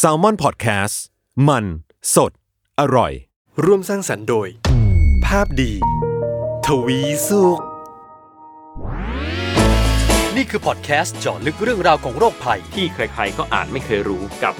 [0.00, 0.94] s a l ม o n PODCAST
[1.48, 1.64] มัน
[2.14, 2.32] สด
[2.80, 3.12] อร่อย
[3.64, 4.48] ร่วมสร้างสรรค์โดย
[5.26, 5.72] ภาพดี
[6.66, 7.60] ทวีสุข
[10.36, 14.54] นี่คือพอดแคสต์เจาะลึกเรื่องราวของโรคภัย ที่ใครๆก็อ่านไม่เคยรู้กับ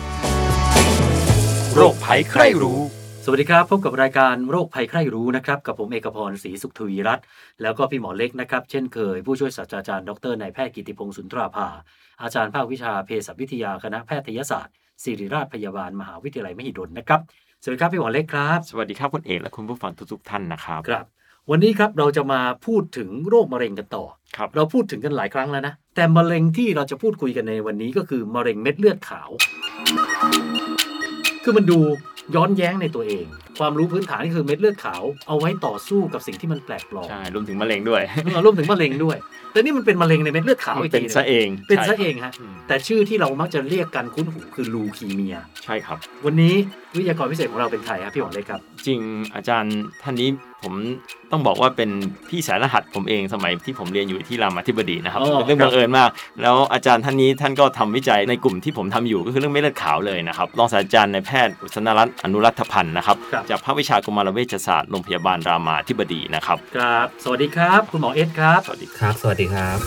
[1.74, 2.80] โรคภัยใครรู้
[3.24, 7.24] สวัสดีครับ พบกับรายการโรคภัยใครรู้นะครับ กับผมเอกพรศรีสุขทวีรัตน์
[7.62, 11.68] แล้วก็พี่หมอเล็กนะครับ เช่นเคยผู้ช่วยศาสตราจารย์ดรนายแพทย์กิติพงศ์สุนทราภา
[12.22, 17.20] อาจารย์ภาควิชาเภสัชวิทยาคณะแพทยศาสตร์ศิริราชพยาบาลมหาวิทยาลัยมหิดลนะครับ
[17.62, 21.06] สวัสดีครับพี่หมอเล็กครับ สวัสดีครับคุณเอกและคุณผู้ฟังทุกๆท่านนะครับครับ
[21.50, 24.04] วันนี้ครับเราจะมาพูดถึงโรคมะเร็งกันต่อ
[24.36, 29.30] ครับเราพูดถึงกันหลายครั้งแล้วนะแต่มะเร็งที่เราจะพูดคุยกันในวันนี้ก็คือมะเร็งเม็ดเลือดขาว
[31.44, 31.78] คือมันดู
[32.34, 33.24] ย้อนแย้งในตัวเอง
[33.58, 39.16] ความรู้พื้นฐานนี่คือเม็ดเลือดขาวเอาไว้ต่อสู้กับสิ่งที่มันแปลกปลอมใช่รวมถึงมะเร็งด้วยเออรวมถึงมะเร็งด้วย
[39.52, 46.54] แต่นี่มันเป็นมะเร็งในเม็ดเลือดขาวอีกเป็นทีหงซะเองเป็นใช่ซะเองฮะอืมแต่ชื่อที่เรามักจะเรียกกันคุ้นหูคือลูคีเมีย ใช่ครับ วันนี้
[46.96, 49.00] วิทยากรพิเศษของเราเป็นใครครับพี่หวังเล็กครับ จริง
[49.34, 50.28] อาจารย์ท่านนี้
[50.62, 50.72] ผม
[51.32, 51.90] ต้องบอกว่าเป็น
[52.28, 56.10] พี่สายรหัสผมเองสมัยที่ผมเรียนอยู่ที่รามาธิบดีนะครับอ๋อเป็นเรื่องบังเอิญมาก
[56.42, 69.78] แล้วอาจารย์ท่านนี้ท่านก็ทำวิจัยในกลุ่มที่ผมทำอยู่ก็คือเรื่องเม็ดเลือดขาวเลยนะครับรองศาสตราจารย์ในายแพทย์อุษนรัตน์อนุรัฐพันธ์นะครับครับจากภาควิชากุมารเวชศาสตร์โรงพยาบาลรามาธิบดีนะครับครับสวัสดีครับ คุณหมอเอสครับสวัสดีครับครับสวัสดีครับ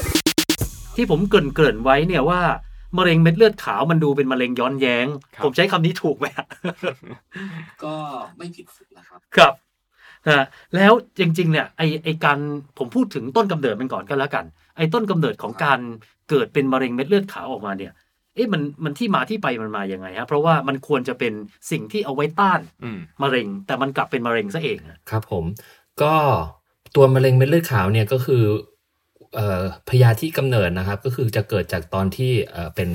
[0.95, 2.41] ที่ผมเกริ่นเกริ่นๆไว้เนี่ยว่า
[2.97, 6.45] มะเร็งเม็ดเลือดขาวมันดูเป็นมะเร็งย้อนแย้งครับผมใช้คำนี้ถูกไหมฮะ
[7.83, 7.93] ก็
[8.37, 8.65] ไม่ผิด
[8.97, 9.53] นะครับครับ
[10.27, 10.45] นะ
[10.75, 12.39] แล้วจริงๆเนี่ยไอไอการ
[12.77, 14.45] ผมพูดถึงต้นกำเนิดมันก่อนก็แล้วกัน
[14.77, 15.79] ไอต้นกำเนิดของการ
[16.29, 17.93] เกิดเป็นมะเร็งเม็ดเลือดขาวออกมาเนี่ย
[18.35, 21.33] เอ๊ะมันมันที่มาที่ไปมันมาอย่างไงฮะเพราะว่ามันควรจะเป็น
[21.71, 25.45] สิ่งที่เอาไว้ต้านอืมมะเร็ง แต่มันกลับเป็นมะเร็งซะเองอะครับผม
[26.01, 26.13] ก็
[26.95, 28.43] ตัวมะเร็งเม็ดเลือดขาวเนี่ยก็คือ
[29.35, 32.89] เอ่อพยาธิกำเนิดนะครับ ก็คือจะเกิดจากตอนที่เอ่อเป็น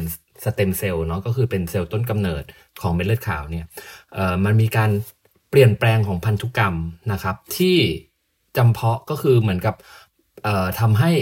[0.44, 2.44] สเต็มเซลล์เนาะก็คือเป็นเซลล์ต้นกำเนิด
[2.80, 3.64] ของเม็ดเลือดขาวเนี่ย
[4.14, 4.91] เอ่อมันมีการ
[5.50, 6.74] เปลี่ยนแปลงของพันธุกรรม
[7.12, 7.76] นะครับ ที่
[8.56, 9.74] จำเพาะก็คือเหมือนกับ
[10.44, 11.12] เอ่อทำให้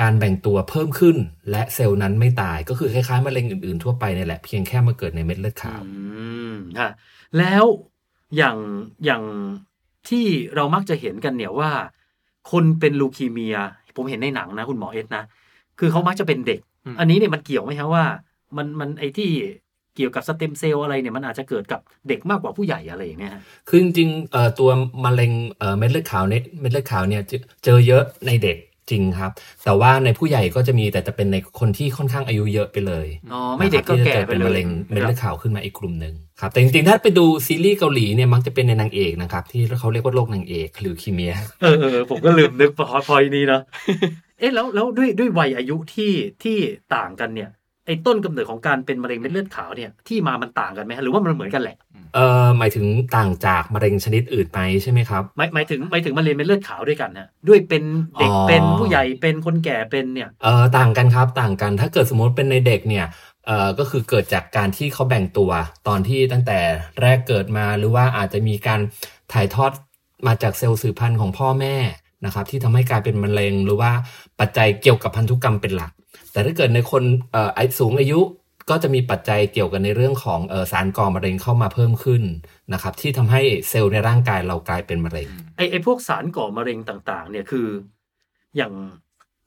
[0.00, 1.16] การแบ่งตัวเพิ่มขึ้น
[1.50, 5.92] และเซลล์นั้นไม่ตายก็คือคล้ายๆมะเร็งอื่นๆทั่วไปเนี่ยแหละเพียงแค่มาเกิดในเม็ดเลือดขาวอื
[6.52, 6.90] มฮะ
[7.38, 7.64] แล้ว
[8.36, 8.56] อย่าง
[9.04, 9.22] อย่าง
[10.08, 11.70] ที่เรามักจะเห็นกันเนี่ยว่า
[12.50, 13.56] คนเป็นลูคีเมีย
[13.96, 15.24] ผมเห็นในหนังนะ คุณหมอเอสนะ
[15.78, 18.04] คือเขามักจะเป็นเด็กอืมอันนี้เนี่ยมันเกี่ยวไหมครับว่า
[18.56, 19.30] มันมันไอที่
[19.96, 24.70] เกี่ยวกับสเต็มเซลล์อะไรเนี่ยมันอาจจะเกิดกับเด็กมากกว่าผู้ใหญ่อะไรอย่างเงี้ยฮะคือจริงๆเอ่อตัว
[25.04, 28.58] มะเร็งเอ่อเม็ดเลือดขาวเนี่ยเม็ดเลือดขาวเนี่ยเจอเจอเยอะในเด็ก
[28.90, 29.30] จริงครับ
[29.64, 43.62] แต่ว่าในผู้ใหญ่ก็จะมีแต่จะเป็นในคนที่ค่อนข้างอายุเยอะไปเลยอ๋อไม่เด็กก็นะครับแก่ที่จะไปเป็นเลยมะเร็งเม็ดคเลืรัอบดขาวขึ้นมาอีกกลุ่มหนึ่งครับแต่จริงๆถ้าไปดูซีรีส์เกาหลีเนี่ยมักจะเป็นในนางเอกนะครับที่เขาเรียกว่าโรคนางเอกหรือคีเมียเออเออผมก็ลืมนึกพอพอยนี้เนาะ
[44.38, 46.56] เอ๊ะแล้วแล้วด้วยด้วยวัยอายุที่ที่
[46.94, 47.50] ต่างกันเนี่ย
[47.86, 51.76] ไอ้ต้นกำเนิดของการเป็นมะเร็งเม็ดเลือดขาวเนี่ยที่มามันต่างกันไหมฮะหรือว่ามันเหมือนกันแหละ
[52.14, 57.82] เอ่อหมายถึงต่างจากมะเร็งชนิดอื่นไหมใช่ไหมครับหมายหมายถึงหมายถึงมะเร็งเม็ดเลือดขาวด้วยกันฮะด้วยเป็น
[58.18, 63.06] เด็กอ๋อเป็นผู้ใหญ่เป็นคนแก่เป็นเนี่ยเอ่อต่างกันครับต่างกันถ้าเกิดสมมติเป็นในเด็กเนี่ย
[63.46, 65.50] เอ่อก็คือเกิดจากการที่เขาแบ่งตัว
[65.88, 66.58] ตอนที่ตั้งแต่
[67.00, 68.80] แรกเกิดมาหรือว่าอาจจะมีการ
[69.32, 69.72] ถ่ายทอด
[70.26, 71.76] มาจากเซลล์สืบพันธุ์ของพ่อแม่
[72.24, 73.92] นะครับที่ทำให้กลายเป็นมะเร็งหรือว่า
[74.40, 76.01] ปัจจัยเกี่ยวกับพันธุกรรมเป็นหลักแต่
[76.46, 78.20] ถ้าเกิดในคนเอ่ออายุสูงอายุ
[78.70, 82.22] ก็จะมีปัจจัยเกี่ยวกันในเรื่องของเออสารก่อมะเร็งเข้ามาเพิ่มขึ้น
[82.72, 87.66] นะครับที่ทำให้เซลล์ในร่างกายเรากลายเป็นมะเร็งไอ้ไอ้พวกสารก่อมะเร็งต่างๆ เนี่ยคือ
[88.56, 88.72] อย่าง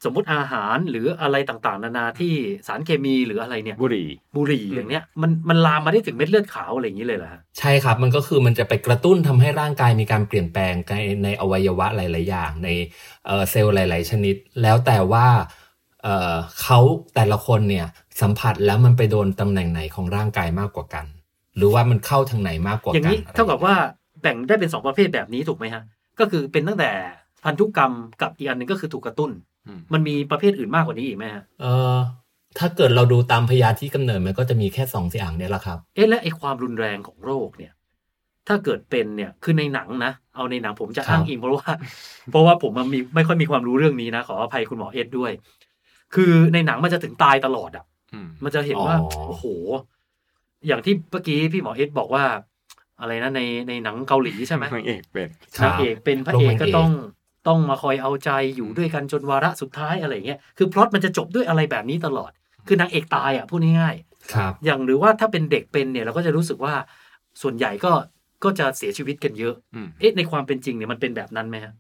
[0.05, 2.33] สมมุติอาหารหรืออะไรต่างๆ นานาที่
[2.67, 10.93] สารเคมีหรืออะไรเนี่ยบุหรี่บุหรี่อย่างเนี้ยมันมันลามมาได้ถึงเม็ดเลือดขาวอะไรอย่างนี้เลยเหรอฮะใช่ครับมันก็คือมันจะไปกระตุ้นทำให้ร่างกายมีการเปลี่ยนแปลงใน
[11.23, 12.69] ในอวัยวะหลาย ๆ อย่าง ใน
[13.25, 15.27] เอ่อเซลล์หลาย ๆ ชนิด แล้วแต่ว่า
[16.05, 16.79] เอ่อเขา
[17.15, 17.87] แต่ละคนเนี่ย
[18.21, 21.05] สัมผัสแล้วมันไปโดนตำแหน่งไหนของร่างกายมากกว่ากัน
[21.57, 23.75] หรือว่ามันเข้าทางไหนมากกว่าอย่างกันนี้เท่ากับว่า
[24.21, 25.83] แบ่งได้เป็นสองประเภทแบบนี้ถูกไหมฮะ
[26.19, 26.89] ก็คือเป็นตั้งแต่
[27.43, 29.31] พันธุกรรมกับอีกอันหนึ่งก็คือถูกกระตุ้น
[29.67, 31.97] อืมมันมีประเภทอื่นมากกว่านี้อีกไหมฮะเอ่อ
[32.59, 37.73] ถ้าเกิดเราดูตามพยาธิกำเนิดมันก็จะมีแค่สองสี่อย่างเนี่ยแหละครับ เอ๊ะและไอความรุนแรงของโรคเนี่ย
[38.47, 41.71] ถ้าเกิดเป็นเนี่ยคือในหนังนะ เอาในหนังผมจะครับอ้างอิงเพราะว่า
[42.31, 45.31] เพราะว่าผมมันมีไม่ค่อยมีความรู้เรื่องนี้นะ ขออภัยคุณหมอเอ็ดด้วย
[46.15, 49.45] คือในหนังมันจะถึงตายตลอดอะอืมมันจะเห็นว่าอ๋อโอ้โห
[50.67, 52.23] อย่างที่เมื่อกี้พี่หมอเอสบอกว่า
[52.99, 55.27] อะไรนะในในหนังเกาหลีใช่ไหมนางเอกเป็น
[55.63, 56.91] นางเอกเป็นพระเอกโรแมนติกก็ต้อง
[57.47, 62.31] ต้องมาคอยเอาใจอยู่ด้วยกันจนวาระสุดท้ายอะไรเงี้ยคือพล็อตมันจะจบด้วยอะไรแบบนี้ตลอด
[62.67, 63.95] คือนางเอกตายอะพูดง่าย
[64.33, 66.73] ครับๆอย่างหรือว่าถ้าเป็นเด็กเป็นเนี่ยเราก็จะรู้สึกว่า
[67.41, 67.91] ส่วนใหญ่ก็
[68.43, 71.73] ก็จะเสียชีวิตกันเยอะอืมเอ๊ะในความเป็นจริงเนี่ยมันเป็นแบบนั้นไหมฮะ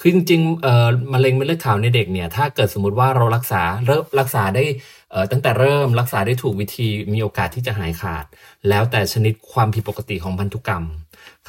[0.00, 4.64] คือจริงๆเอ่อมะเร็งเม็ดเลือดขาวในเด็กเนี่ย ถ้าเกิดสมมติว่าเรารักษาเริ่มรักษาได้
[5.10, 8.24] เอ่อตั้งแต่เริ่มรักษาได้ถูกวิธีมีโอกาสที่จะหายขาด
[8.68, 10.84] แล้วแต่ชนิดความผิดปกติของพันธุกรรม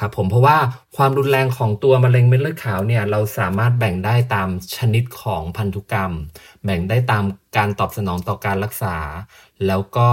[0.00, 0.58] ครับผมเพราะว่า
[0.96, 6.12] ความรุนแรงของตัวมะเร็งเม็ดเลือดขาวเนี่ยเราสามารถแบ่งได้ตามชนิดของพันธุกรรม
[6.64, 7.24] แบ่งได้ตาม
[7.56, 8.96] การตอบสนองต่อการรักษา
[9.66, 10.10] แล้วก็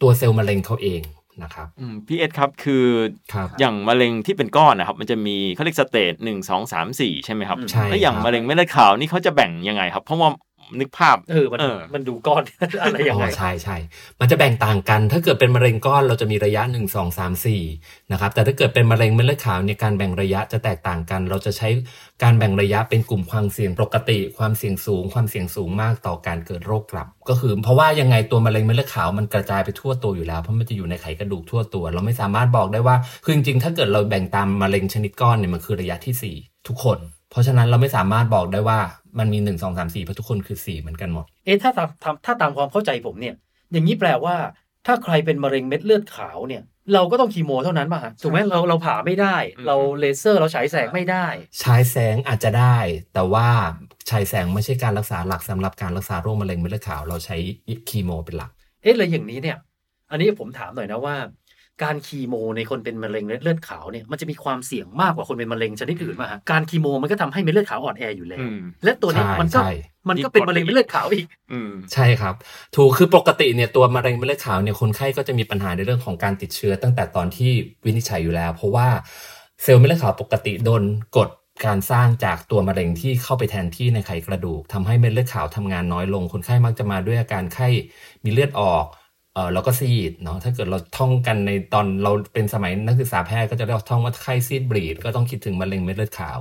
[0.00, 1.02] ตัวเซลล์มะเร็งเขาเอง
[1.42, 2.86] นะครับอืมพี่เอสครับคือ
[3.32, 10.28] ครับอย่างมะเร็งที่เป็นก้อนนะครับ มันจะมีเขาเรียก stage หนึ่งสองสามสี่ใช่ไหมครับอืมใช่แล้วอย่างครับมะเร็งเม็ดเลือดขาวนี่เขาจะแบ่งยังไงครับ เพราะว่า
[10.80, 12.42] นึกภาพเออมันเออมันดูก้อน
[12.82, 13.76] อะไรยังไงอ๋อใช่ใช่
[14.20, 17.32] มันจะแบ่งต่างกัน ถ้าเกิดเป็นมะเร็งก้อนเราจะมีระยะ1 2 3
[17.64, 21.68] 4นะครับ แต่ถ้าเกิดเป็นมะเร็งเม็ดเลือดขาวเนี่ยการแบ่งระยะจะแตกต่างกัน เราจะใช้
[22.22, 36.36] การแบ่งระยะเป็นกลุ่มความเสี่ยงปกติ ความเสี่ยงสูง ความเสี่ยงสูงมากต่อการเกิดโรคกลับ ก็คือ เพราะว่ายังไงตัวมะเร็งเม็ดเลือดขาวมันกระจายไปทั่วตัวอยู่แล้ว เพราะมันจะอยู่ในไขกระดูกทั่วตัว เราไม่สามารถบอกได้ว่าคือจริงๆถ้าเกิดเราแบ่งตามมะเร็งชนิดก้อนเนี่ยมันคือระยะที่สี่
[36.68, 36.98] ทุกคน
[37.30, 38.80] เพราะฉะนั้นเราไม่สามารถบอกได้ว่า
[39.18, 43.34] มันมีหนึ่งสองสามสี่เพราะทุกคนคือสี่เหมือนกันหมด เอ๊ะถ้าตามถ้าถ้าตามความเข้าใจผมเนี่ย
[43.72, 44.36] อย่างนี้แปลว่า
[44.86, 46.62] ถ้าใครเป็นมะเร็งเม็ดเลือดขาวเนี่ย
[46.94, 51.26] เราก็ต้องคีโมเท่านั้นป่ะฮะถูกไหมเราเราผ่าไม่ได้อืมเราเลเซอร์เราฉายแสงไม่ได้
[51.62, 52.78] ฉายแสงอาจจะได้
[53.14, 53.46] แต่ว่า
[54.10, 57.36] ฉายแสงไม่ใช่การรักษาหลักสำหรับการรักษาโรคมะเร็งเม็ดเลือดขาวเราใช้
[57.88, 58.50] คีโมเป็นหลัก
[58.82, 59.58] เอ๊ะเลยอย่างนี้เนี่ย
[60.10, 61.16] อันนี้ผมถามหน่อยนะว่า
[61.82, 69.72] การคีโมในคนเป็นมะเร็งเม็ดเลือดขาวเนี่ยมันจะมีความเสี่ยงมากกว่าคนเป็นมะเร็งชนิดอื่นป่ะฮะการคีโมมันก็ทำให้เม็ดเลือดขาวอ่อนแออยู่แล้วอืมและตัวนี้ใช่มันก็ใช่
[70.08, 72.34] มันก็เป็นมะเร็งเม็ดเลือดขาวอีกอืมใช่ครับ
[72.76, 77.50] ถูกคือปกติเนี่ยตัวมะเร็งเม็ดเลือดขาวเนี่ยคนไข้ก็จะมีปัญหาในเรื่องของการติดเชื้อตั้งแต่ตอนที่
[77.84, 78.88] วินิจฉัยอยู่แล้ว เพราะว่า
[79.62, 80.82] เซลล์เม็ดเลือดขาวปกติโดน
[81.16, 81.30] กด
[81.66, 87.68] การสร้างจากตัวมะเร็งที่เข้าไปแทนที่ในไขกระดูกทำให้เม็ดเลือดขาวทำงานน้อยลง คนไข้มักจะมาด้วยอาการไข้
[88.24, 88.84] มีเลือดออก
[89.38, 96.38] เออแล้วก็ซีดเนาะถ้าเกิดเราท่องกันในตอนเราเป็นสมัยนักศึกษาแพทย์ก็จะเรียกท่องว่าไข้ซีดบลีดก็ต้องคิดถึงมะเร็งเม็ดเลือดขาว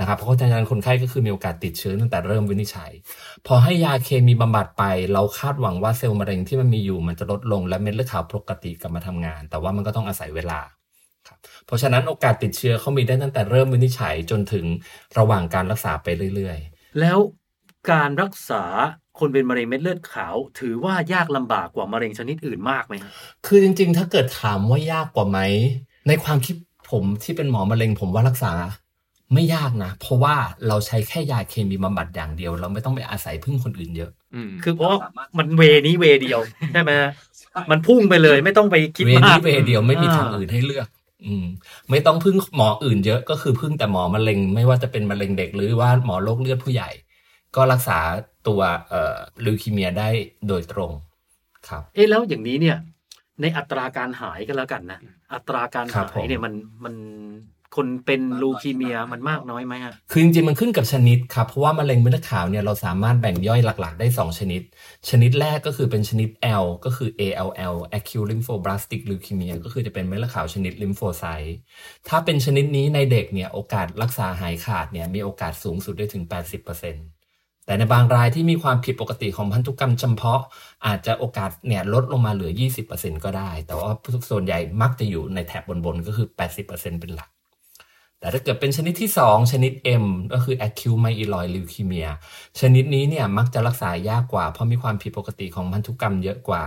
[0.00, 2.90] นะครับเพราะฉะนั้นคนไข้ก็คือมีโอกาสติดเชื้อตั้งแต่เริ่มวินิจฉัย
[3.46, 10.60] พอให้ยาเคมีบำบัดไป เราคาดหวังว่าเซลล์มะเร็งที่มันมีอยู่มันจะลดลงและเม็ดเลือดขาวปกติกลับมาทำงาน แต่ว่ามันก็ต้องอาศัยเวลา
[11.28, 14.64] ครับเพราะฉะนั้นโอกาสติดเชื้อเขามีได้ตั้งแต่เริ่มวินิจฉัยจนถึง
[15.18, 17.18] ระหว่างการรักษาไปเรื่อย ๆ แล้ว
[17.92, 18.64] การรักษา
[19.20, 25.38] คนเป็นมะเร็งเม็ดเลือดขาว ถือว่ายากลำบากกว่ามะเร็งชนิดอื่นมากไหมฮะๆคือจริง ๆ ถ้าเกิดถามว่ายากกว่าไหม
[26.08, 26.56] ในความคิด
[26.90, 28.52] ผมที่เป็นหมอมะเร็งผมว่ารักษา
[29.34, 30.34] ไม่ยากนะ เพราะว่า
[30.68, 34.98] เราใช้แค่ยาเคมีบำบัดอย่างเดียว เราไม่ต้องไปอาศัยพึ่งคนอื่นเยอะอืมคือเพราะว่า
[35.38, 36.40] มันเวนี้เวเดียว
[36.72, 37.10] ใช่ไหมฮะ
[37.70, 40.88] มันพุ่งไปเลยไม่ต้องไปคิดเวมานี้กเวเดียวไม่มีอ่าทางอื่นให้เลือก
[41.26, 41.44] อืม
[41.90, 46.90] ไม่ต้องพึ่งหมออื่นเยอะก็คือพึ่งแต่หมอมะเร็ง ไม่ว่าจะเป็นมะเร็งเด็กหรือว่าหมอโรคเลือดผู้ใหญ่
[47.56, 47.98] ก็รักษา
[48.48, 50.08] ตัวเอ่อ leukemia ได้
[50.48, 50.92] โดยตรง
[51.68, 52.76] ครับ เอ๊ะแล้วอย่างนี้เนี่ย
[53.40, 55.00] ในอัตราการหายก็แล้วกันนะ
[55.34, 56.54] อัตราการหายครับผมเนี่ยมัน
[56.84, 56.94] มัน
[57.76, 64.62] คนเป็น leukemia มันมากน้อยไหมฮะคือจริงๆมันขึ้นกับชนิดครับ เพราะว่ามะเร็งเม็ดเลือดขาวเนี่ยเราสามารถแบ่งย่อยหลักๆ ได้ 2 ชนิด
[65.08, 66.28] ชนิดแรกก็คือเป็นชนิด
[66.62, 71.56] L ก็คือ ALL acute lymphoblastic leukemia ก็คือจะเป็นเม็ดเลือดขาวชนิด lymphocyte
[72.08, 77.17] ถ้าเป็นชนิดนี้ในเด็กเนี่ยโอกาสรักษาหายขาดเนี่ยมีโอกาสสูงสุดได้ถึง 80%
[77.68, 80.42] แต่ในบางรายที่มีความผิดปกติของพันธุกรรมจำเพาะ
[80.86, 82.52] อาจจะโอกาสเนี่ยลดลงมาเหลือ
[82.88, 83.90] 20%ก็ได้ แต่ว่า
[84.30, 86.26] ส่วนใหญ่มักจะอยู่ในแถบบนๆ ก็คือ
[86.62, 87.30] 80%เป็นหลัก
[88.20, 89.72] แต่ถ้าเกิดเป็นชนิดที่ 2 ชนิด
[90.02, 92.08] M ก็คือ acute myeloid leukemia
[92.60, 96.64] ชนิดนี้เนี่ยมักจะรักษายากกว่า เพราะมีความผิดปกติของพันธุกรรมเยอะกว่า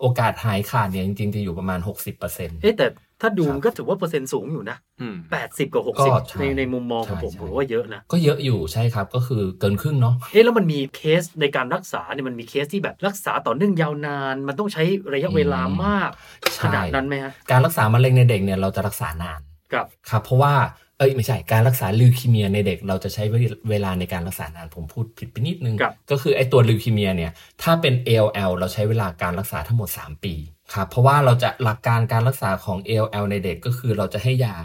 [0.00, 2.86] โอกาสหายขาดเนี่ยจริงๆจะอยู่ประมาณ 60%เอ๊แต่
[3.20, 14.82] ถ้าดูครับก็ถือว่าเปอร์เซ็นต์สูงอยู่นะอืมแปดสิบกับหกก็สิบใช่ในในมุมมองของผมใช่ผมว่าเยอะนะ ก็เยอะอยู่ใช่ครับก็คือเกินครึ่งเนาะเอ๊ะแล้วมันมีเคสในการรักษาเนี่ยมันมีเคสที่แบบรักษาต่อเนื่องยาวนาน มันต้องใช้
[15.14, 16.10] ระยะเวลามาก
[16.54, 19.40] ใช่ขนาดนั้นไหมฮะการรักษามะเร็งในเด็กเนี่ยเราจะรักษานาน
[19.74, 20.54] กับครับเพราะว่า
[20.98, 23.24] เอ้ยไม่ใช่การรักษา leukemia ในเด็กเราจะใช้
[23.70, 30.34] เวลาในการรักษานานผมพูดผิดไปนิดนึงครับก็คือไอ้ตัว leukemia เนี่ยถ้าเป็น ALL เราใช้เวลาการรักษาทั้งหมด 3 ปี
[30.74, 34.56] ครับเพราะว่าเราจะหลักการการรักษาของ ALL ในเด็กก็คือเราจะให้ยา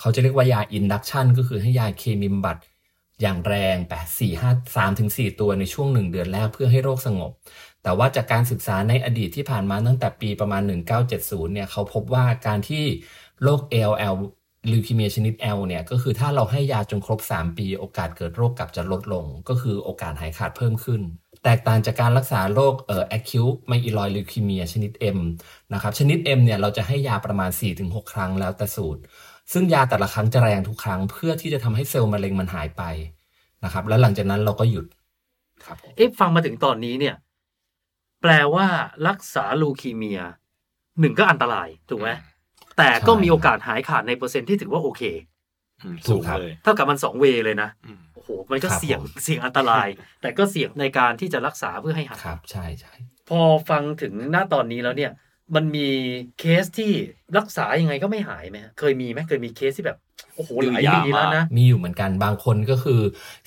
[0.00, 2.56] เขาจะเรียกว่ายา induction ก็คือให้ยาเคมีบำบัด
[3.20, 7.32] อย่างแรงแปดสี่ห้าสามถึงสี่ตัวในช่วงหนึ่งเดือนแรกเพื่อให้โรคสงบ
[7.82, 10.62] แต่ว่าจากการศึกษาในอดีตที่ผ่านมาตั้งแต่ปีประมาณ
[11.08, 12.84] 1970 เนี่ยเขาพบว่าการที่
[13.42, 14.14] โรค ALL
[14.70, 21.00] leukemia ชนิด L เนี่ยก็คือถ้าเราให้ยาจนครบ 3 ปี โอกาสเกิดโรคกลับจะลดลง ก็คือโอกาสหายขาดเพิ่มขึ้น
[21.44, 25.18] แตกต่างจากการรักษาโรคเอ่อ acute myeloid leukemia ชนิด M
[25.72, 29.00] นะครับ ชนิด M เนี่ยเราจะให้ยาประมาณ 4-6 ครั้งแล้วแต่สูตร
[29.52, 32.82] ซึ่งยาแต่ละครั้งจะแรงทุกครั้ง เพื่อที่จะทำให้เซลล์มะเร็งมันหายไป
[33.64, 34.86] นะครับ แล้วหลังจากนั้นเราก็หยุด
[35.64, 37.14] ครับผมเอ๊ะฟังมาถึงตอนนี้เนี่ย
[38.22, 38.66] แปลว่า
[39.08, 40.20] รักษาลูคีเมีย
[41.00, 42.08] หนึ่งก็อันตรายถูกไหม
[42.78, 45.02] แต่ก็มีโอกาสหายขาดในเปอร์เซ็นต์ที่ถือว่าโอเค
[45.82, 49.88] อืมถูสูกงครับเลยเเท่ากับมันสอง way เลยนะอืม โอ้โหมันก็ครับเสี่ยงผมเสี่ยงอันตราย
[50.22, 52.92] แต่ก็เสี่ยงในการที่จะรักษาเพื่อให้หายครับใช่ใช่
[53.28, 53.40] พอ
[53.70, 55.12] ฟังถึงหน้าตอนนี้แล้วเนี่ย
[55.54, 55.88] มันมี
[56.38, 56.92] เคสที่
[57.38, 59.98] รักษายังไงก็ไม่หายไหมฮะเคยมีไหมเคยมีเคสที่แบบ
[60.34, 63.00] โอ้โหหลายปีแล้วนะมีอยู่เหมือนกันบางคนก็คือ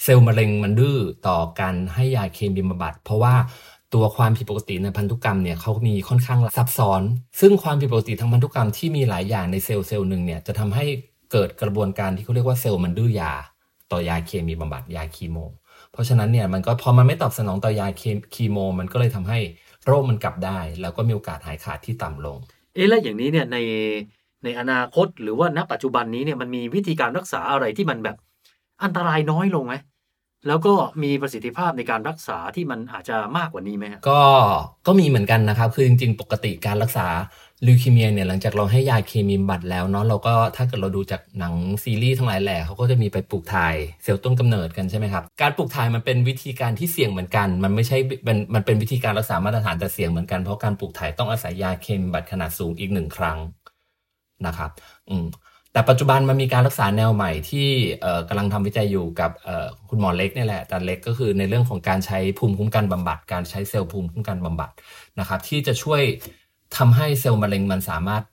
[0.03, 3.36] เซลล์มะเร็งมันดื้อต่อการให้ยาเคมีบำบัด เพราะว่า
[3.93, 7.01] ตัวความผิดปกติในพันธุกรรมเนี่ยเขามีค่อนข้างซับซ้อน
[7.39, 10.86] ซึ่งความผิดปกติทางพันธุกรรมที่มีหลายอย่างในเซลล์เซลล์หนึ่งเนี่ยจะทำให้
[11.31, 13.34] เกิดกระบวนการที่เขาเรียกว่าเซลล์มันดื้อยา
[13.91, 15.38] ต่อยาเคมีบำบัดยาคีโม
[15.91, 19.39] เพราะฉะนั้นเนี่ยมันก็พอมันไม่ตอบสนองต่อยาเคมีโมมันก็เลยทำให้
[19.86, 22.38] โรคมันกลับได้ แล้วก็มีโอกาสหายขาดที่ต่ำลง
[22.74, 23.58] เอ๊ะแล้วอย่างนี้เนี่ยใน
[24.44, 28.15] ในอนาคตหรือว่าณปัจจุบันนี้เนี่ยมันมีวิธีการรักษาอะไรที่มันแบบ
[28.84, 29.74] อันตรายน้อยลงไหม
[30.48, 34.22] แล้วก็มีประสิทธิภาพในการรักษาที่มันอาจจะมากกว่านี้ไหมฮะก็
[34.88, 37.08] ก็มีเหมือนกันนะครับ คือจริงๆ ปกติการรักษา
[37.65, 41.53] ลิวคีเมียเนี่ยหลังจากเราให้ยาเคมีบำบัดแล้วเนาะเราก็ถ้าเกิดเราดูจากหนัง
[41.84, 53.38] ซีรีส์ทั้งหลายแหล่เขาก็จะมีไปปลูกถ่ายเซลล์ต้นกำเนิดกันใช่ไหมครับ การปลูกถ่ายมันเป็นวิธีการที่เสี่ยงเหมือนกัน มันไม่ใช่เป็นมันเป็นวิธีการรักษามาตรฐานแต่เสี่ยงเหมือนกันเพราะการปลูกถ่ายต้องอาศัยยาเคมีบำบัดขนาดสูงอีกหนึ่งครั้ง
[54.46, 54.72] นะครับ
[55.10, 55.25] อืม
[55.77, 57.67] แต่ปัจจุบันมันมีการรักษาแนวใหม่ที่
[58.01, 64.69] เอ่อกำลังทำวิจัยอยู่กับเอ่อคุณหมอเล็กเนี่ยแหละอาจารย์เล็กก็คือในเรื่องของการใช้ภูมิคุ้มกันบำบัด การใช้เซลล์ภูมิคุ้มกันบำบัด
[65.19, 66.01] นะครับที่จะช่วย
[66.77, 68.24] ทำให้เซลล์มะเร็งมันสามารถ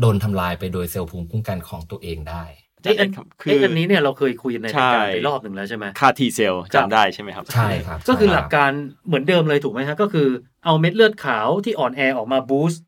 [0.00, 2.44] โดนทำลายไปโดยเซลล์ภูมิคุ้มกันของตัวเองได้
[2.82, 8.70] เอ๊ะอันครับเอ๊ะคืออันนี้เนี่ยเราเคยคุยในรายการใช่ไปรอบหนึ่งแล้วใช่ไหม CAR T-cell ครับจำได้ใช่ไหมครับ ใช่ครับ ก็คือหใช่หลักการ
[9.06, 10.28] เหมือนเดิมเลยถูกไหมฮะก็คือ
[10.64, 12.82] เอาเม็ดเลือดขาวที่อ่อนแอออกมา boost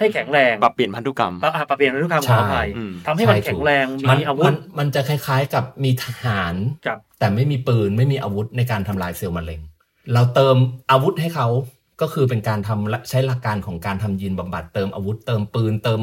[0.00, 6.54] ให้แข็งแรงปรับเปลี่ยนพันธุกรรมปรับอะปรับเปลี่ยนพันธุกรรมขออภัยอืมทำให้มันแข็งแรงมันมีอาวุธมันมันจะคล้าย ๆ กับมีทหาร
[6.86, 9.60] กับแต่ไม่มีปืนไม่มีอาวุธในการทำลายเซลล์มะเร็ง
[10.12, 10.56] เราเติม
[10.90, 11.48] อาวุธให้เขา
[12.00, 16.00] ก็คือเป็นการทำใช้หลักการของการทำยีนบำบัดเติมอาวุธเติมปืนเติม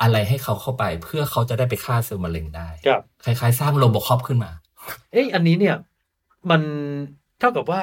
[0.00, 4.50] อะไรให้เขาเข้าไป เพื่อเขาจะได้ไปฆ่าเซลล์มะเร็งได้กับคล้าย ๆ สร้างโรบอคอปขึ้นมา
[5.12, 5.76] เอ้ยอันนี้เนี่ย
[6.50, 6.62] มัน
[7.38, 7.82] เท่ากับว่า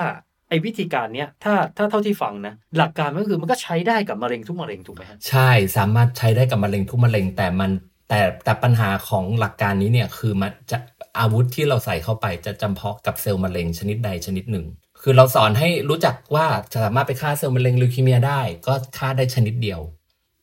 [0.50, 7.72] ไอ้วิธีการเนี้ยถ้าถ้าเท่าที่ฟังนะหลักการมันก็คือมันก็ใช้ได้กับมะเร็งทุกมะเร็งถูกไหมฮะใช่สามารถใช้ได้กับมะเร็งทุกมะเร็งแต่มัน
[8.10, 10.78] แต่แต่ปัญหาของหลักการนี้เนี่ยคือมันจะ
[11.20, 14.66] อาวุธที่เราใส่เข้าไปจะจำเพาะกับเซลล์มะเร็งชนิดใดชนิดหนึ่ง
[15.02, 19.82] คือเราสอนให้รู้จักว่าจะสามารถไปฆ่าเซลล์มะเร็ง leukemia ได้ ก็ฆ่าได้ชนิดเดียว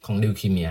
[0.07, 0.71] ของ leukemia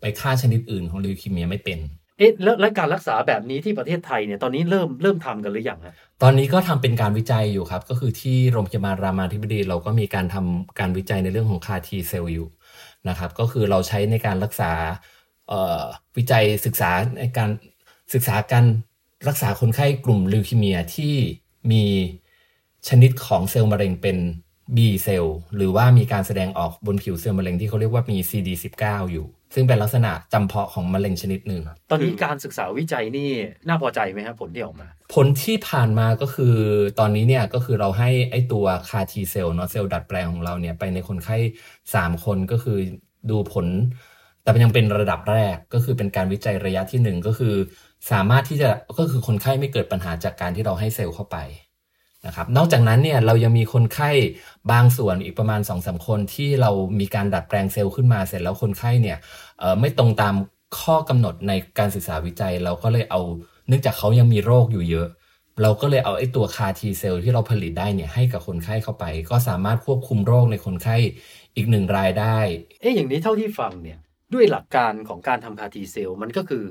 [0.00, 1.78] ไปฆ่าชนิดอื่นของ leukemia ไม่เป็น
[2.18, 12.48] เอ๊ะแล้วแล้วการรักษาแบบนี้ที่ประเทศไทยเนี่ยตอนนี้เริ่มเริ่มทำกันหรือยังฮะตอนนี้ก็ทำเป็นการวิจัยอยู่ครับ ก็คือที่โรงพยาบาลรามาธิบดี เราก็มีการทำการวิจัยในเรื่องของ CAR T-cell อยู่
[13.08, 14.72] นะครับ ก็คือเราใช้ในการรักษา
[16.16, 17.50] วิจัยศึกษาในการ
[18.14, 18.66] ศึกษาการ
[19.28, 21.14] รักษาคนไข้กลุ่ม leukemia ที่
[21.72, 21.84] มี
[22.88, 24.16] ชนิดของเซลล์มะเร็งเป็น
[24.76, 33.30] B เซลล์หรือว่ามีการแสดงออกบนผิวเซลล์มะเร็งที่เขาเรียกว่ามี CD19 อยู่ ซึ่งเป็นลักษณะจำเพาะของมะเร็งชนิดหนึ่งตอนนี้การศึกษาวิจัยนี่
[33.68, 36.54] น่าพอใจไหมครับผลที่ออกมา ผลที่ผ่านมาก็คือ
[36.98, 41.36] ตอนนี้เนี่ยก็คือเราให้ไอ้ตัว CAR T-cell เนาะเซลล์ดัดแปลงของเราเนี่ยไปในคนไข้
[41.82, 42.78] 3 คนก็คือ
[43.30, 43.66] ดูผล
[44.42, 47.54] แต่มันยังเป็นระดับแรกก็คือเป็นการวิจัยระยะที่ 1 ก็คือ
[48.10, 51.36] สามารถที่จะก็คือคนไข้ไม่เกิดปัญหาจากการที่เราให้เซลล์เข้าไป
[52.26, 54.10] นะครับนอกจากนั้นเนี่ยเรายังมีคนไข้
[54.72, 59.18] บางส่วนอีกประมาณ2อสคนที่เรามีการดัดแปลงเซลล์ขึ้นมาเสร็จแล้วคนไข้เนี่ย
[59.80, 60.34] ไม่ตรงตาม
[60.80, 63.20] ข้อกำหนดในการศึกษาวิจัย เราก็เลยเอา
[63.68, 65.08] เนื่องจากเขายังมีโรคอยู่เยอะ
[65.62, 70.96] เราก็เลยเอาไอ้ตัว CAR T-cell ที่เราผลิตได้เนี่ยให้กับคนไข้เข้าไป ก็สามารถควบคุมโรคในคนไข้
[71.56, 72.38] อีกหนึ่งรายได้
[72.80, 73.98] เอ๊ะอย่างนี้เท่าที่ฟังเนี่ย
[74.34, 76.64] ด้วยหลักการของการทำ CAR T-cell มันก็คือ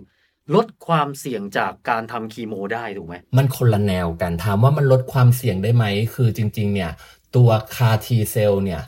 [0.55, 5.85] ลดความเสี่ยงจากการทำคีโมได้ถูกไหม มันคนละแนวกันถามว่ามันลดความเสี่ยงได้ไหม
[6.15, 6.91] คือจริง ๆ เนี่ย
[7.35, 8.81] ตัว CAR T-cell เนี่ย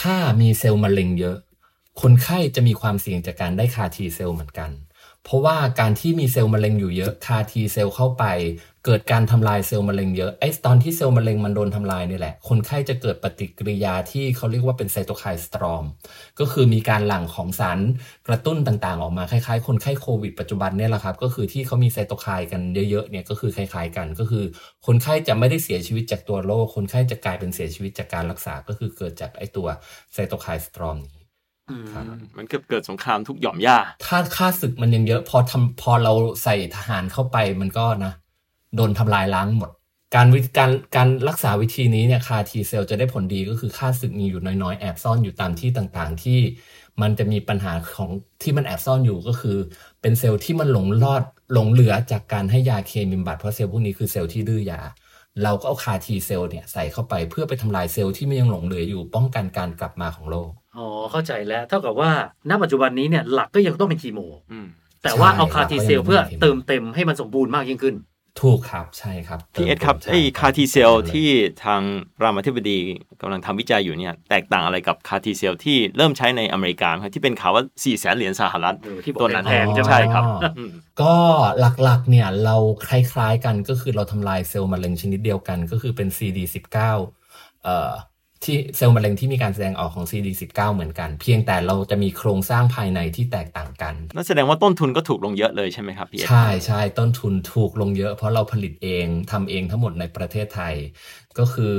[0.00, 1.36] ถ้ามีเซลล์มะเร็งเยอะ
[2.00, 4.70] คนไข้จะมีความเสี่ยงจากการได้ CAR T-cell เหมือนกัน
[5.24, 8.24] เพราะว่าการที่มีเซลล์มะเร็งอยู่เยอะ CAR T-cell เข้าไป
[8.84, 15.84] เกิดการทำลายเซลล์มะเร็งเยอะไอ้ตอนที่เซลล์มะเร็งมันโดนทำลายนี่แหละ คนไข้จะเกิดปฏิกิริยาที่เขาเรียกว่าเป็นไซโตไคน์สตรอม
[16.40, 17.78] ก็คือมีการหลั่งของสาร
[18.28, 24.44] กระตุ้นต่างๆ ออกมาคล้ายๆ คนไข้โควิดปัจจุบันเนี่ยแหละครับ ก็คือที่เขามีไซโตไคน์กันเยอะๆเนี่ยก็คือคล้ายๆกันก็คือ
[24.86, 29.66] คนไข้จะไม่ได้เสียชีวิตจากตัวโรคคนไข้จะกลายเป็นเสียชีวิตจากการรักษาก็คือเกิดจากไอ้ตัว
[30.12, 31.17] ไซโตไคน์สตรอมนี้
[32.38, 38.12] มันเกิดเกิดสงครามทุกหย่อมหญ้าถ้าข้าศึกมันยังเยอะพอทำพอเราใส่ทหารเข้าไปมันก็นะ
[38.76, 39.70] โดนทำลายล้างหมด
[40.16, 46.38] การวิการการรักษาวิธีนี้เนี่ย CAR T-cell จะได้ผลดีก็คือข้าศึกมีอยู่น้อยๆ แอบซ่อนอยู่ตามที่ต่างๆ ที่
[47.00, 48.10] มันจะมีปัญหาของ
[48.42, 49.56] ที่มันแอบซ่อนอยู่ก็คือ
[50.00, 51.22] เป็นเซลล์ที่มันหลงรอด
[51.52, 54.80] หลงเหลือจากการให้ยาเคมีบำบัดเพราะเซลล์พวกนี้คือเซลล์ที่ดื้อยา
[55.44, 62.10] เราก็เอา CAR T-cell เนี่ยใส่เข้าไปเพื่อไปทำลายเซลล์ที่มันยังหลงเหลืออยู่ป้องกันการกลับมาของโรคอ๋อเข้าใจแล้ว เท่ากับว่า
[62.50, 64.20] ณปัจจุบันนี้เนี่ยหลักก็ยังต้องเป็นคีโม
[64.52, 64.66] อืม
[65.02, 67.94] แต่ว่าใช่เอา CAR T-cell ครับเพื่อก็ยังเป็นเติมเต็มให้มันสมบูรณ์มากยิ่งขึ้น
[68.40, 71.28] ถูกครับใช่ครับพี่เอ็ดครับใช่ไอ้ CAR T-cell ใช่ที่
[71.64, 71.82] ทาง
[72.22, 72.78] รามาธิบดี
[73.20, 80.70] กำลังทำวิจัยอยู่เนี่ยแตกต่างอะไรกับ CAR T-cell ที่เริ่มใช้ในอเมริกาไหมครับที่เป็นข่าวว่า4ี่แสนเหรียญสหรัฐเออที่บอกตัวนั้นแพงๆใช่ไหมใช่ครับอ๋ออืม
[81.02, 81.14] ก็
[81.82, 82.56] หลักๆเนี่ยเรา
[82.88, 86.76] คล้ายๆกันก็คือเราทำลายเซลล์มะเร็งชนิดเดียวกันก็คือเป็น CD19
[87.64, 87.92] เอ่อ
[88.44, 100.74] ที่เซลล์มะเร็งที่มีการแสดงออกของ CD19 เหมือนกัน เพียงแต่เราจะมีโครงสร้างภายในที่แตกต่างกันนั่นแสดงว่าต้นทุนก็ถูกลงเยอะเลยใช่ไหมครับพี่เอ็ดใช่ใช่ต้นทุนถูกลงเยอะ เพราะเราผลิตเองทำเองทั้งหมดในประเทศไทย
[101.38, 101.76] ก็คือ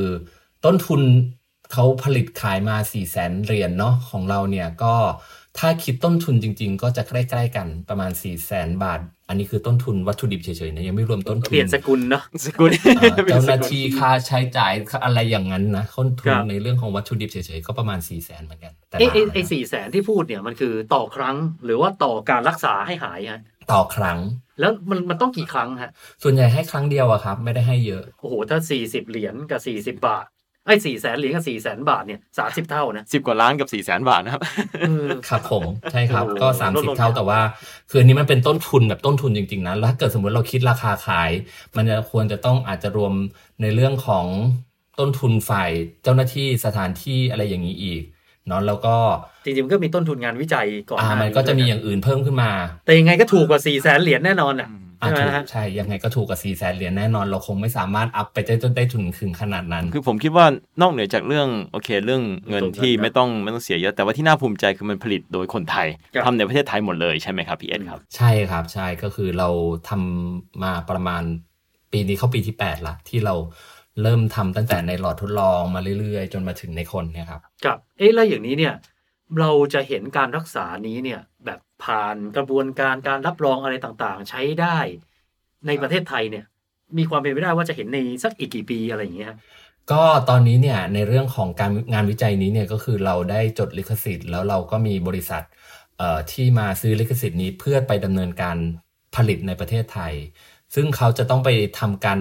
[0.66, 1.02] ต้นทุน
[1.74, 4.96] เขาผลิตขายมา4ี่แสนเหรียญเนาะของเราเนี่ยก็
[5.60, 9.00] ถ้าคิดต้นทุนจริง ๆ ก็จะใกล้ ๆ กันประมาณ4ี่แสนบาท
[9.30, 14.74] อันนี้คือต้นทุนวัตถุดิบเฉยๆนะยังไม่รวมต้นทุนเปลี่ยนสกุลเนาะสกุลเอ่อเจ้าหน้าที่ค่าใช้จ่าย
[15.04, 21.36] อะไรอย่างนั้นนะต้นทุคนรับในเรื่องของวัตถุดิบเฉยๆก็ประมาณ4ี่แสนเหมือนกันแต่ไอ้ไอ้บาทไอ้สี่แสนที่พูดเนี่ยมันคือต่อครั้ง
[21.66, 24.20] หรือว่าต่อการรักษาให้หายฮะต่อครั้ง
[24.60, 25.92] แล้วมันมันต้องกี่ครั้งฮะ
[26.24, 30.26] ส่วนใหญ่ให้ครั้งเดียวอะครับ ไม่ได้ให้เยอะโอ้โหถ้าสี่สิบเหรียญกับสี่สิบบาท
[30.66, 34.42] ไอ้สี่แสนเหรียญกับสี่แสนบาทเนี่ยสามสิบเท่านะสิบกว่าล้านกับ4ี่แสนบาทนะครับ
[34.82, 37.40] เออครับผมใช่ครับโอ้โหก็ลดลง30เท่าแต่ว่า
[37.90, 41.30] คืออันนี้มันเป็นต้นทุนแบบต้นทุนจริงๆนะแล้วถ้าเกิดสมมติเราคิดราคาขาย
[41.76, 43.14] มันจะควรจะต้องอาจจะรวม
[43.62, 44.26] ในเรื่องของ
[45.00, 45.70] ต้นทุนฝ่าย
[46.04, 48.02] เจ้าหน้าที่สถานที่อะไรอย่างนี้อีก
[48.48, 48.96] เนาะแล้วก็
[49.44, 52.52] จริงๆมันก็มีต้นทุนงานวิจัยก่อนอ่าหามันก็จะมีอย่างอื่นเพิ่มขึ้นมา
[52.86, 60.46] แต่ยังไงก็ถูกกว่าสี่แสนเหรียญแน่นอนอะอ่า ใช่ไหมถูกฮะใช่ ยังไงก็ถูกกว่า4ี่แสนเหรียญแน่นอน เราคงไม่สามารถอัพไปได้จนได้ทุนคืนขนาดนั้น คือผมคิดว่า
[60.82, 69.50] นอกเหนือจากเรื่องโอเคเรื่องเงินที่ไม่ต้องไม่ต้องเสียเยอะ แต่ว่าที่น่าภูมิใจคือมันผลิตโดยคนไทยครับทำในประเทศไทยหมดเลยใช่ไหมครับพี่เอ็ดครับ ใช่ครับใช่ก็คือเรา
[69.90, 71.24] ทำมาประมาณ
[71.92, 73.36] ปีนี้เข้าปีที่ 8 ละ ที่เรา
[74.04, 78.74] เริ่มทำตั้งแต่ในหลอดทดลองมาเรื่อยๆ จนมาถึงในคนเนี่ยครับกับเอ๊ะแล้วอย่างนี้เนี่ย
[79.40, 84.78] เราจะเห็นการรักษานี้เนี่ยแบบผ่านกระบวนการการรับรองอะไรต่างๆ ใช้ได้
[85.68, 86.46] ในประเทศไทยเนี่ย
[86.98, 89.34] มีความเป็นไปได้ว่าจะเห็นในสักอีกกี่ปีอะไรอย่างเงี้ย
[89.92, 95.44] ก็ตอนนี้เนี่ยในเรื่องของการงานวิจัยนี้เนี่ยก็คือเราได้จดลิขสิทธิ์ แล้วเราก็มีบริษัท
[95.98, 98.58] เอ่อที่มาซื้อลิขสิทธิ์นี้เพื่อไปดำเนินการ
[99.16, 100.14] ผลิตในประเทศไทย
[100.76, 102.20] ซึ่งเขาจะต้องไปทำการ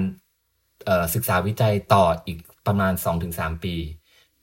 [1.14, 2.92] ศึกษาวิจัยต่ออีกประมาณ
[3.28, 3.74] 2-3 ปี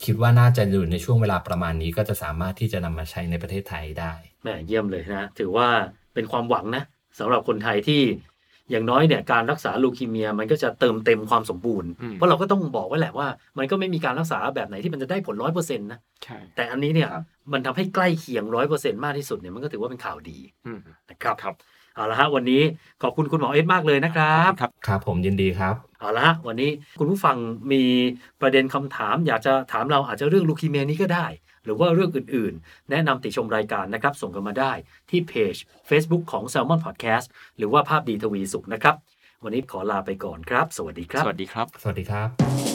[0.03, 5.67] คิดว่าน่าจะอยู่ในช่วงเวลาประมาณนี้ก็จะสามารถที่จะนำมาใช้ในประเทศไทยได้แหมเยี่ยมเลยนะ ถือว่า
[6.13, 6.83] เป็นความหวังนะ
[7.19, 8.01] สำหรับคนไทยที่
[8.71, 13.27] อย่างน้อยเนี่ยการรักษาลูคีเมียมันก็จะเติมเต็มความสมบูรณ์อืมเพราะเราก็ต้องบอกไว้แหละว่า
[13.57, 17.09] มันก็ไม่มีการรักษาแบบไหนที่มันจะได้ผลร้อยเปอร์เซ็นต์นะใช่แต่อันนี้เนี่ย
[17.53, 20.79] มันทำให้ใกล้เคียงร้อยเปอร์เซ็นต์มากที่สุดเนี่ยมันก็ถือว่าเป็นข่าวดีอืม
[21.09, 21.55] นะครับครับ
[21.95, 22.61] เอาละฮะวันนี้
[23.03, 27.37] ขอบคุณคุณหมอเอ็ดมากเลยนะครับครับครับผมยินดีครับเอาละฮะวันนี้คุณผู้ฟัง
[27.71, 27.83] มี
[28.41, 31.25] ประเด็นคำถาม อยากจะถามเราอาจจะเรื่องลูคีเมียนี้ก็ได้
[31.63, 34.71] หรือว่าเรื่องอื่นๆ แนะนำติชมรายการนะครับ ส่งกันมาได้
[35.09, 35.55] ที่เพจ
[35.89, 37.25] Facebook ของ Salmon Podcast
[37.57, 38.95] หรือว่าภาพดีทวีสุขนะครับ
[39.43, 42.74] วันนี้ขอลาไปก่อนครับ สวัสดีครับ สวัสดีครับ สวัสดีครับ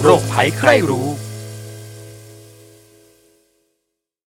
[0.00, 1.27] 무럭 바이크라이브로.